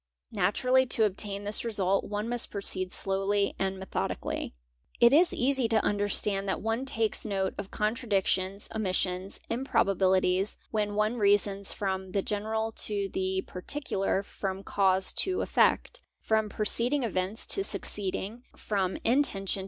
[0.31, 4.55] Naturally to obtain this resu one must proceed slowly and methodically.
[4.77, 10.57] | It is easy to understand that one takes note of contradictions, omi: sions, improbabilities,
[10.71, 16.49] when one reasons from the general to the parti cular, from cause to effect, from
[16.49, 19.59] preceeding events to succeeding, from intention.